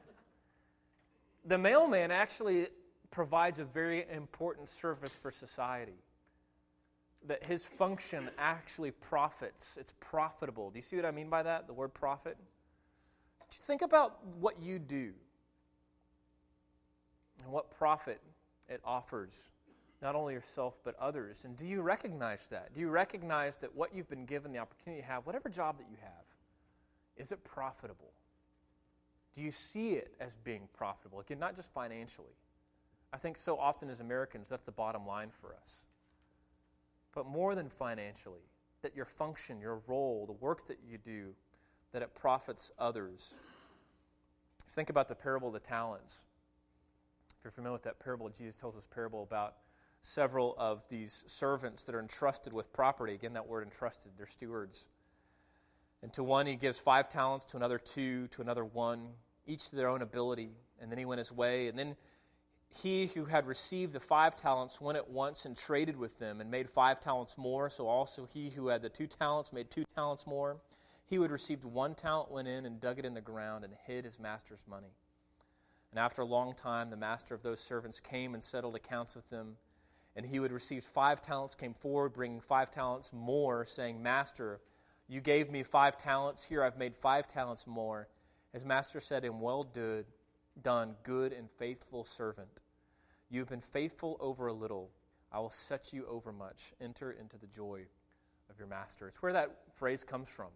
[1.44, 2.68] The mailman actually
[3.10, 5.98] provides a very important service for society
[7.26, 9.76] that his function actually profits.
[9.78, 10.70] It's profitable.
[10.70, 11.66] Do you see what I mean by that?
[11.66, 12.36] The word profit?
[13.50, 15.12] Think about what you do
[17.42, 18.20] and what profit
[18.68, 19.50] it offers,
[20.00, 21.44] not only yourself, but others.
[21.44, 22.72] And do you recognize that?
[22.74, 25.86] Do you recognize that what you've been given the opportunity to have, whatever job that
[25.90, 26.24] you have,
[27.16, 28.12] is it profitable?
[29.34, 31.20] Do you see it as being profitable?
[31.20, 32.34] Again, not just financially.
[33.12, 35.84] I think so often as Americans, that's the bottom line for us
[37.14, 38.42] but more than financially,
[38.82, 41.34] that your function, your role, the work that you do,
[41.92, 43.34] that it profits others.
[44.70, 46.22] Think about the parable of the talents.
[47.38, 49.56] If you're familiar with that parable, Jesus tells this parable about
[50.02, 53.14] several of these servants that are entrusted with property.
[53.14, 54.88] Again, that word entrusted, they're stewards.
[56.02, 59.08] And to one he gives five talents, to another two, to another one,
[59.46, 60.50] each to their own ability.
[60.80, 61.68] And then he went his way.
[61.68, 61.96] And then
[62.72, 66.50] he who had received the five talents went at once and traded with them and
[66.50, 67.68] made five talents more.
[67.68, 70.56] So also he who had the two talents made two talents more.
[71.06, 73.74] He who had received one talent went in and dug it in the ground and
[73.86, 74.92] hid his master's money.
[75.90, 79.28] And after a long time, the master of those servants came and settled accounts with
[79.28, 79.56] them.
[80.14, 84.60] And he who had received five talents came forward, bringing five talents more, saying, Master,
[85.08, 86.44] you gave me five talents.
[86.44, 88.06] Here I've made five talents more.
[88.52, 90.04] His master said to him, Well done
[90.62, 92.60] done, good and faithful servant.
[93.30, 94.90] You have been faithful over a little.
[95.32, 96.72] I will set you over much.
[96.80, 97.82] Enter into the joy
[98.50, 99.08] of your master.
[99.08, 100.48] It's where that phrase comes from.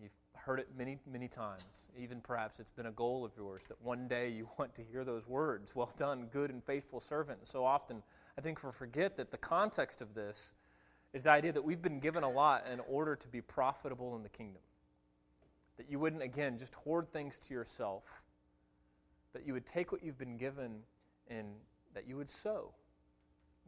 [0.00, 1.88] You've heard it many, many times.
[1.98, 5.04] Even perhaps it's been a goal of yours that one day you want to hear
[5.04, 7.40] those words Well done, good and faithful servant.
[7.48, 8.02] so often,
[8.38, 10.54] I think we forget that the context of this
[11.12, 14.22] is the idea that we've been given a lot in order to be profitable in
[14.22, 14.62] the kingdom.
[15.78, 18.04] That you wouldn't, again, just hoard things to yourself
[19.36, 20.78] that you would take what you've been given
[21.28, 21.48] and
[21.92, 22.72] that you would sow,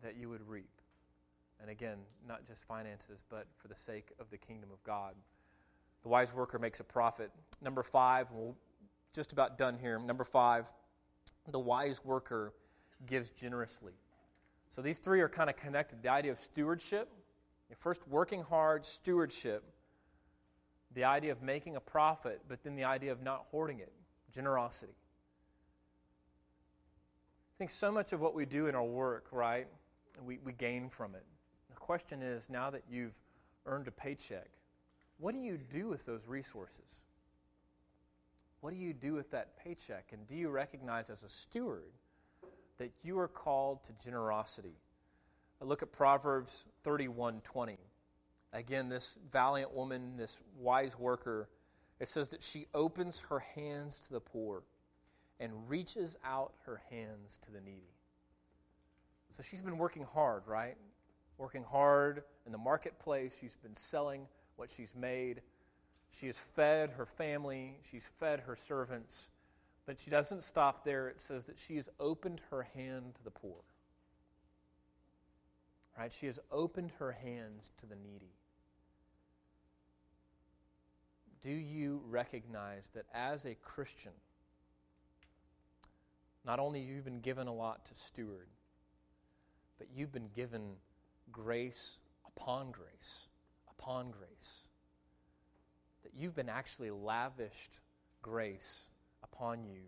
[0.03, 0.81] that you would reap.
[1.61, 5.15] And again, not just finances, but for the sake of the kingdom of God.
[6.05, 7.31] The wise worker makes a profit.
[7.61, 8.55] Number five, we're
[9.13, 9.99] just about done here.
[9.99, 10.71] Number five,
[11.51, 12.55] the wise worker
[13.05, 13.93] gives generously.
[14.75, 16.03] So these three are kind of connected.
[16.03, 17.11] The idea of stewardship,
[17.77, 19.65] first working hard, stewardship,
[20.95, 23.93] the idea of making a profit, but then the idea of not hoarding it,
[24.33, 24.95] generosity.
[27.59, 29.67] I think so much of what we do in our work, right,
[30.25, 31.25] we, we gain from it.
[31.69, 33.19] The question is now that you've
[33.67, 34.49] earned a paycheck,
[35.19, 37.01] what do you do with those resources?
[38.61, 40.11] What do you do with that paycheck?
[40.13, 41.91] And do you recognize as a steward
[42.79, 44.77] that you are called to generosity?
[45.61, 47.77] I look at Proverbs 31:20.
[48.53, 51.49] Again, this valiant woman, this wise worker,
[51.99, 54.63] it says that she opens her hands to the poor
[55.41, 57.95] and reaches out her hands to the needy.
[59.37, 60.77] So she's been working hard, right?
[61.37, 63.37] Working hard in the marketplace.
[63.41, 65.43] She's been selling what she's made.
[66.11, 69.31] She has fed her family, she's fed her servants.
[69.87, 71.09] But she doesn't stop there.
[71.09, 73.57] It says that she has opened her hand to the poor.
[75.99, 76.13] Right?
[76.13, 78.33] She has opened her hands to the needy.
[81.43, 84.13] do you recognize that as a Christian,
[86.49, 88.49] not only you've been given a lot to steward,
[89.77, 90.63] but you've been given
[91.31, 93.29] grace upon grace
[93.79, 94.69] upon grace?
[96.05, 97.81] That you've been actually lavished
[98.23, 98.89] grace
[99.23, 99.81] upon you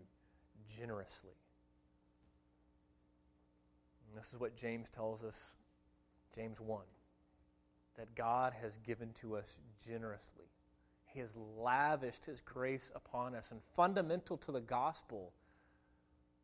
[0.77, 1.33] generously.
[4.07, 5.55] And this is what James tells us,
[6.35, 6.83] James 1,
[7.97, 10.45] that God has given to us generously.
[11.05, 13.49] He has lavished His grace upon us.
[13.49, 15.33] And fundamental to the gospel,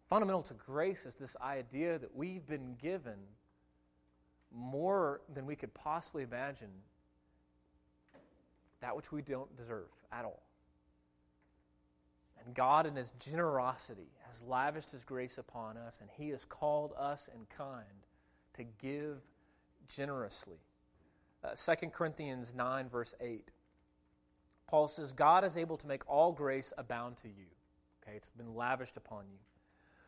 [0.09, 3.17] fundamental to grace, is this idea that we've been given
[4.51, 6.69] more than we could possibly imagine
[8.81, 10.43] that which we don't deserve at all.
[12.45, 16.93] And God, in His generosity, has lavished His grace upon us, and He has called
[16.97, 17.83] us in kind
[18.55, 19.17] to give
[19.87, 20.57] generously.
[21.43, 23.51] Uh, 2 Corinthians 9, verse 8.
[24.67, 27.45] Paul says, God is able to make all grace abound to you.
[28.03, 29.37] Okay, it's been lavished upon you.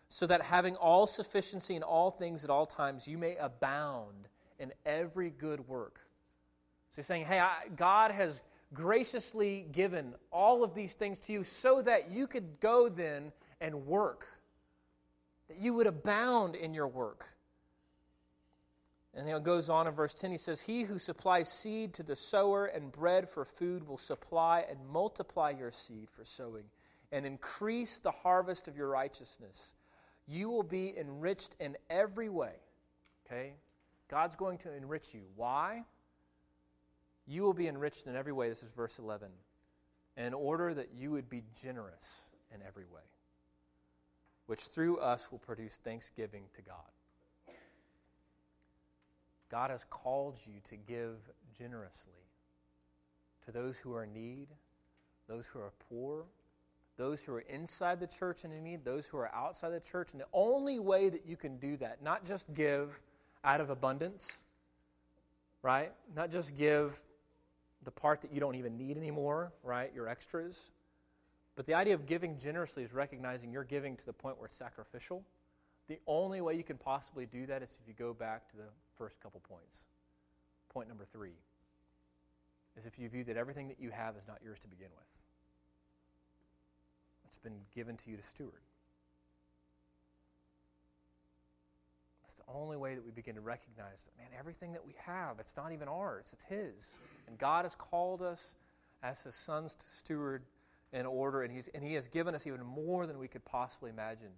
[0.09, 4.73] So that having all sufficiency in all things at all times, you may abound in
[4.85, 5.99] every good work.
[6.91, 8.41] So he's saying, hey, I, God has
[8.73, 13.85] graciously given all of these things to you so that you could go then and
[13.85, 14.25] work,
[15.47, 17.25] that you would abound in your work.
[19.13, 22.15] And he goes on in verse 10, he says, He who supplies seed to the
[22.15, 26.65] sower and bread for food will supply and multiply your seed for sowing
[27.11, 29.73] and increase the harvest of your righteousness.
[30.29, 32.53] You will be enriched in every way.
[33.25, 33.53] Okay?
[34.09, 35.21] God's going to enrich you.
[35.35, 35.83] Why?
[37.25, 38.47] You will be enriched in every way.
[38.47, 39.29] This is verse 11.
[40.17, 42.21] In order that you would be generous
[42.53, 43.01] in every way,
[44.45, 47.55] which through us will produce thanksgiving to God.
[49.49, 51.15] God has called you to give
[51.57, 52.13] generously
[53.45, 54.49] to those who are in need,
[55.27, 56.25] those who are poor,
[56.99, 60.11] those who are inside the church and in need, those who are outside the church.
[60.11, 62.99] And the only way that you can do that, not just give
[63.41, 64.39] out of abundance,
[65.63, 65.93] right?
[66.13, 67.01] Not just give
[67.85, 69.91] the part that you don't even need anymore, right?
[69.95, 70.71] Your extras.
[71.55, 74.57] But the idea of giving generously is recognizing you're giving to the point where it's
[74.57, 75.23] sacrificial.
[75.87, 78.67] The only way you can possibly do that is if you go back to the
[78.97, 79.83] first couple points.
[80.67, 81.37] Point number three
[82.77, 85.28] is if you view that everything that you have is not yours to begin with,
[87.29, 88.61] it's been given to you to steward.
[92.23, 95.39] It's the only way that we begin to recognize that, man, everything that we have,
[95.39, 96.91] it's not even ours, it's His.
[97.27, 98.53] And God has called us
[99.03, 100.43] as His sons to steward
[100.91, 103.89] in order, and, he's, and He has given us even more than we could possibly
[103.91, 104.31] imagine,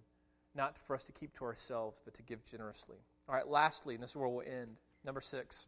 [0.54, 2.98] not for us to keep to ourselves, but to give generously.
[3.30, 4.76] All right, lastly, and this is where we'll end.
[5.06, 5.68] Number six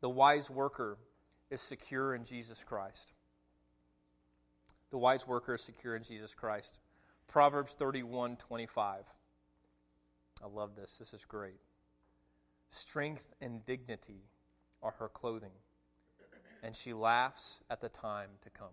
[0.00, 0.98] the wise worker
[1.50, 3.14] is secure in Jesus Christ.
[4.94, 6.78] The wise worker is secure in Jesus Christ.
[7.26, 9.04] Proverbs 31 25.
[10.40, 10.98] I love this.
[10.98, 11.58] This is great.
[12.70, 14.22] Strength and dignity
[14.84, 15.50] are her clothing,
[16.62, 18.68] and she laughs at the time to come.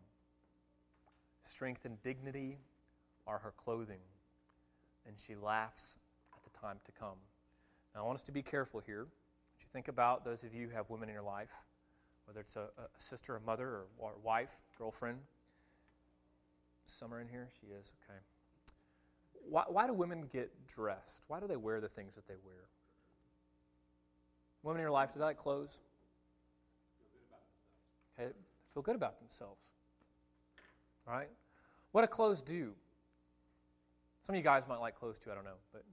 [1.41, 2.59] Strength and dignity
[3.25, 4.01] are her clothing,
[5.07, 5.95] and she laughs
[6.35, 7.17] at the time to come.
[7.95, 9.07] Now, I want us to be careful here.
[9.57, 11.49] As you think about those of you who have women in your life,
[12.25, 15.17] whether it's a, a sister, a mother, or, or wife, girlfriend.
[16.91, 17.49] Summer in here?
[17.59, 18.19] She is, okay.
[19.49, 21.23] Why, why do women get dressed?
[21.27, 22.67] Why do they wear the things that they wear?
[24.63, 25.77] Women in your life, do they like clothes?
[28.19, 28.31] Okay,
[28.73, 29.61] feel good about themselves.
[31.07, 31.29] All right?
[31.91, 32.73] What do clothes do?
[34.25, 35.57] Some of you guys might like clothes too, I don't know.
[35.73, 35.83] But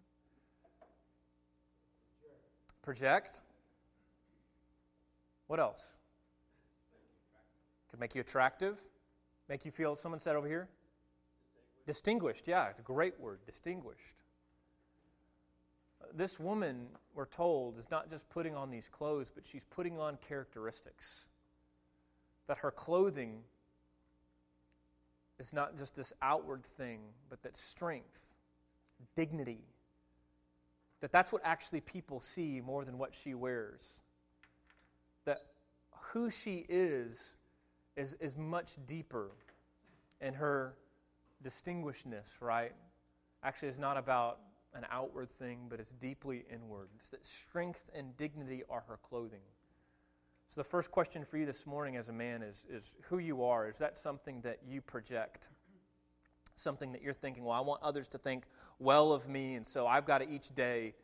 [2.82, 3.40] project.
[5.46, 5.94] What else?
[7.90, 8.78] Could make you attractive,
[9.48, 10.68] make you feel, someone said over here,
[11.88, 14.12] Distinguished, yeah, it's a great word, distinguished.
[16.14, 20.18] This woman, we're told, is not just putting on these clothes, but she's putting on
[20.28, 21.28] characteristics.
[22.46, 23.38] That her clothing
[25.40, 27.00] is not just this outward thing,
[27.30, 28.20] but that strength,
[29.16, 29.64] dignity,
[31.00, 33.80] that that's what actually people see more than what she wears.
[35.24, 35.38] That
[36.12, 37.34] who she is
[37.96, 39.30] is, is much deeper
[40.20, 40.74] in her
[41.42, 42.72] distinguishedness, right,
[43.42, 44.40] actually is not about
[44.74, 46.88] an outward thing, but it's deeply inward.
[47.00, 49.40] It's that strength and dignity are her clothing.
[50.54, 53.44] So, the first question for you this morning as a man is, is who you
[53.44, 53.68] are.
[53.68, 55.48] Is that something that you project?
[56.54, 58.44] Something that you're thinking, well, I want others to think
[58.78, 60.94] well of me, and so I've got to each day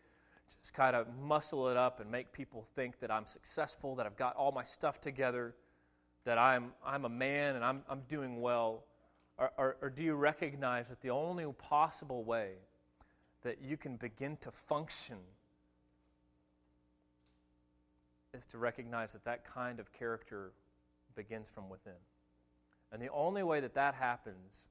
[0.64, 4.16] just kind of muscle it up and make people think that I'm successful, that I've
[4.16, 5.54] got all my stuff together.
[6.24, 8.84] that I'm, I'm a man and I'm, I'm doing well?
[9.38, 12.52] Or, or, or do you recognize that the only possible way
[13.42, 15.18] that you can begin to function
[18.32, 20.52] is to recognize that that kind of character
[21.16, 21.92] begins from within?
[22.92, 24.68] And the only way that that happens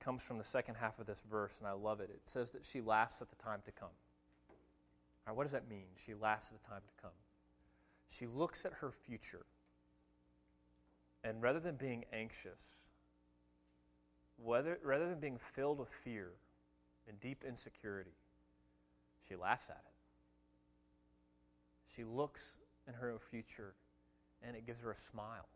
[0.00, 2.10] comes from the second half of this verse, and I love it.
[2.10, 3.88] It says that she laughs at the time to come.
[5.26, 5.86] All right, what does that mean?
[6.04, 7.12] She laughs at the time to come.
[8.08, 9.46] She looks at her future,
[11.22, 12.84] and rather than being anxious,
[14.42, 16.30] whether, rather than being filled with fear
[17.08, 18.16] and deep insecurity,
[19.28, 19.92] she laughs at it.
[21.94, 22.56] She looks
[22.88, 23.74] in her future,
[24.42, 25.46] and it gives her a smile.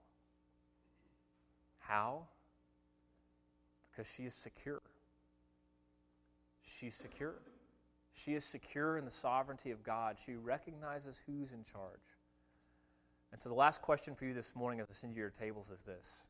[1.79, 2.23] How?
[3.91, 4.83] Because she is secure.
[6.63, 7.35] She's secure.
[8.15, 10.17] She is secure in the sovereignty of God.
[10.25, 12.01] She recognizes who's in charge.
[13.33, 15.71] And so, the last question for you this morning as I send you your tables
[15.71, 16.25] is this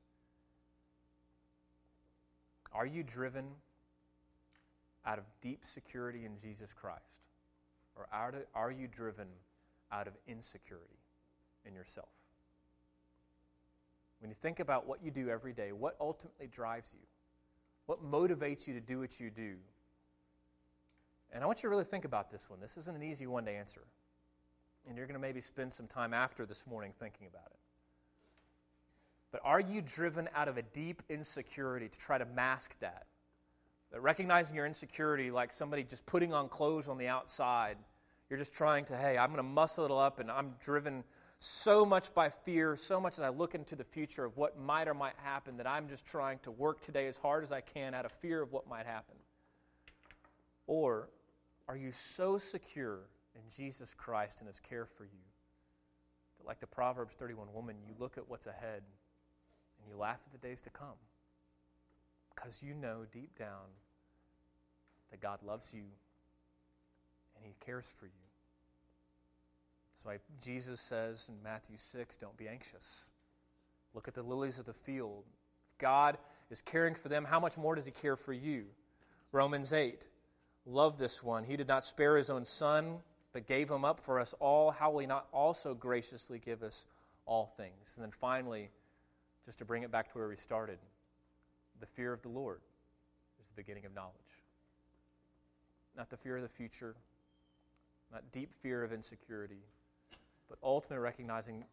[2.73, 3.47] Are you driven
[5.07, 7.03] out of deep security in Jesus Christ?
[7.97, 8.07] Or
[8.55, 9.27] are you driven
[9.91, 10.99] out of insecurity
[11.64, 12.09] in yourself?
[14.21, 17.07] When you think about what you do every day, what ultimately drives you?
[17.87, 19.55] What motivates you to do what you do?
[21.33, 22.61] And I want you to really think about this one.
[22.61, 23.83] This isn't an easy one to answer.
[24.87, 27.59] And you're going to maybe spend some time after this morning thinking about it.
[29.31, 33.07] But are you driven out of a deep insecurity to try to mask that?
[33.93, 37.76] That recognizing your insecurity like somebody just putting on clothes on the outside,
[38.29, 41.05] you're just trying to, hey, I'm going to muscle it up and I'm driven
[41.41, 44.89] so much by fear, so much as I look into the future of what might
[44.89, 47.95] or might happen, that I'm just trying to work today as hard as I can
[47.95, 49.14] out of fear of what might happen?
[50.66, 51.09] Or
[51.68, 53.01] are you so secure
[53.35, 55.24] in Jesus Christ and his care for you
[56.39, 58.83] that, like the Proverbs 31 woman, you look at what's ahead
[59.89, 60.99] and you laugh at the days to come?
[62.34, 63.72] Because you know deep down
[65.11, 65.84] that God loves you
[67.36, 68.12] and he cares for you.
[70.03, 73.07] So I, Jesus says in Matthew 6, don't be anxious.
[73.95, 75.24] Look at the lilies of the field.
[75.72, 76.18] If God
[76.51, 78.64] is caring for them, how much more does He care for you?
[79.32, 80.07] Romans 8,
[80.66, 81.45] love this one.
[81.45, 82.99] He did not spare His own Son,
[83.32, 84.70] but gave Him up for us all.
[84.70, 86.86] How will He not also graciously give us
[87.26, 87.93] all things?
[87.97, 88.70] And then finally,
[89.49, 90.79] just to bring it back to where we started,
[91.81, 92.61] the fear of the Lord
[93.41, 94.15] is the beginning of knowledge.
[95.97, 96.95] Not the fear of the future,
[98.13, 99.63] not deep fear of insecurity
[100.49, 101.65] but ultimately recognizing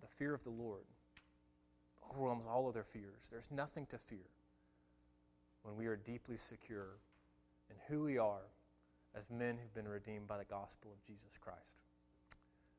[0.00, 0.84] the fear of the Lord
[2.10, 3.28] overwhelms all of their fears.
[3.30, 4.26] There's nothing to fear
[5.62, 6.98] when we are deeply secure
[7.70, 8.50] in who we are
[9.16, 11.78] as men who've been redeemed by the gospel of Jesus Christ.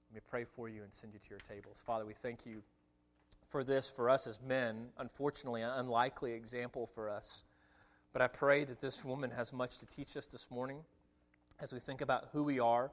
[0.10, 1.82] Let me pray for you and send you to your tables.
[1.86, 2.62] Father, we thank you
[3.56, 4.88] for this for us as men.
[4.97, 7.45] Unfortunately, an unlikely example for us.
[8.12, 10.80] But I pray that this woman has much to teach us this morning
[11.62, 12.91] as we think about who we are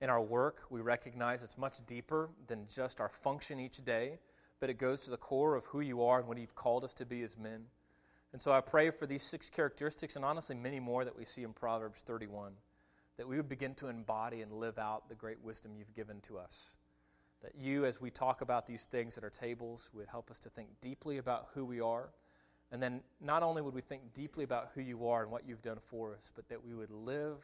[0.00, 4.18] in our work, we recognize it's much deeper than just our function each day,
[4.58, 6.94] but it goes to the core of who you are and what you've called us
[6.94, 7.66] to be as men.
[8.32, 11.44] And so I pray for these six characteristics, and honestly, many more that we see
[11.44, 12.54] in Proverbs 31,
[13.18, 16.38] that we would begin to embody and live out the great wisdom you've given to
[16.38, 16.74] us.
[17.42, 20.48] That you, as we talk about these things at our tables, would help us to
[20.48, 22.10] think deeply about who we are.
[22.70, 25.62] And then not only would we think deeply about who you are and what you've
[25.62, 27.38] done for us, but that we would live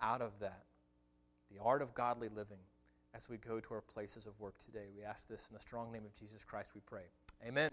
[0.00, 0.64] out of that
[1.50, 2.58] the art of godly living
[3.14, 4.86] as we go to our places of work today.
[4.96, 7.04] We ask this in the strong name of Jesus Christ, we pray.
[7.46, 7.70] Amen.